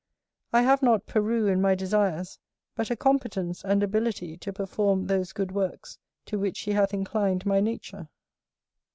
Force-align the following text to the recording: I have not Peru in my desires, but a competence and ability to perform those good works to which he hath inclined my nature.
I 0.51 0.63
have 0.63 0.81
not 0.81 1.05
Peru 1.05 1.45
in 1.45 1.61
my 1.61 1.75
desires, 1.75 2.39
but 2.73 2.89
a 2.89 2.95
competence 2.95 3.63
and 3.63 3.83
ability 3.83 4.35
to 4.37 4.51
perform 4.51 5.05
those 5.05 5.31
good 5.31 5.51
works 5.51 5.99
to 6.25 6.39
which 6.39 6.61
he 6.61 6.71
hath 6.71 6.91
inclined 6.91 7.45
my 7.45 7.59
nature. 7.59 8.09